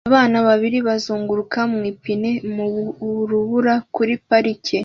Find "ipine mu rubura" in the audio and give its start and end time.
1.91-3.73